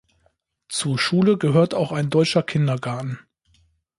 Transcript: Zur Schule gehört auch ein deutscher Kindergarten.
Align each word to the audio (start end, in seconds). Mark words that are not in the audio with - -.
Zur 0.67 0.97
Schule 0.97 1.37
gehört 1.37 1.75
auch 1.75 1.91
ein 1.91 2.09
deutscher 2.09 2.41
Kindergarten. 2.41 3.19